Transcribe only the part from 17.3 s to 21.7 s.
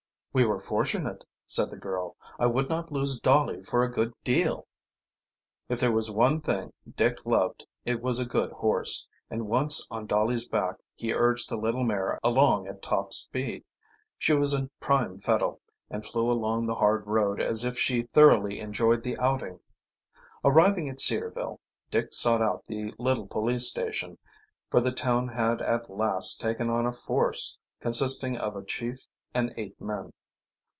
as if she thoroughly enjoyed the outing. Arriving at Cedarville